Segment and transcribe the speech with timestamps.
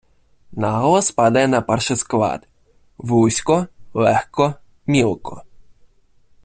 [0.51, 2.47] Наголос падає на перший склад:
[2.97, 4.53] вузько, легко,
[4.87, 5.43] мілко.